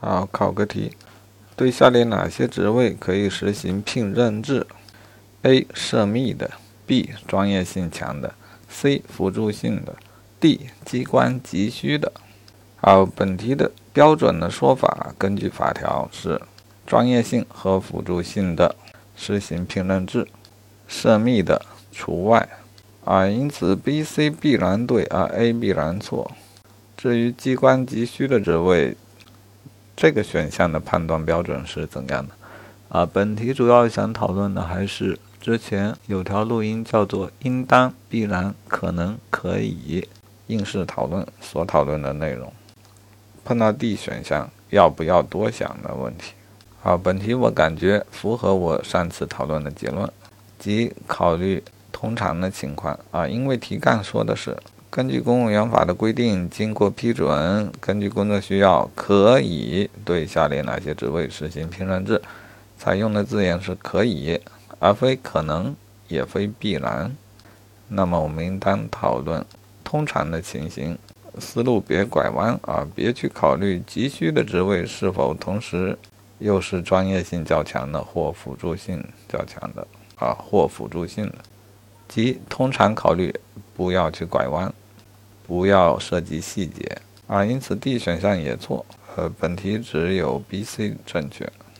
[0.00, 0.92] 好，考个题：
[1.56, 4.66] 对下列哪些职位可以实行聘任制
[5.42, 5.66] ？A.
[5.72, 6.50] 涉密的
[6.86, 7.10] ，B.
[7.26, 8.34] 专业性强的
[8.68, 9.02] ，C.
[9.08, 9.96] 辅助性的
[10.38, 10.68] ，D.
[10.84, 12.12] 机关急需的。
[12.76, 16.40] 好，本题的标准的说法，根据法条是
[16.86, 18.76] 专业性和辅助性的
[19.16, 20.28] 实行聘任制，
[20.86, 22.48] 涉密的除外。
[23.04, 26.30] 啊，因此 B、C 必然对，而 A 必然错。
[26.96, 28.96] 至于机关急需的职位，
[29.96, 32.34] 这个选项的判断标准是怎样的？
[32.90, 40.06] 啊，本题主要想讨论的还是之前有条录音叫做“应当”“必然”“可能”“可以”
[40.48, 42.52] 应试讨论所讨论的内容。
[43.42, 46.34] 碰到 D 选项，要不要多想的问题。
[46.82, 50.08] 好，本题我感觉符合我上次讨论的结论，
[50.58, 54.54] 即考虑通常的情况啊，因为题干说的是。
[54.88, 62.22] 根据公务员法的规定，经过批准，根据工作需要，可以对下列哪些职位实行聘任制？
[62.78, 64.40] 采用的字眼是可以，
[64.78, 65.74] 而非可能，
[66.08, 67.14] 也非必然。
[67.88, 69.44] 那么我们应当讨论
[69.84, 70.96] 通常的情形，
[71.38, 75.98] 思路别拐弯啊，别去考虑急需的职位是否同时
[76.38, 81.34] 又是专业性较强的或辅助性较强的啊，或辅助性的，
[82.08, 83.34] 即通常考虑，
[83.76, 84.72] 不要去拐弯。
[85.46, 88.84] 不要涉及细节啊，因此 D 选项也错。
[89.14, 91.48] 呃，本题只有 B、C 正确。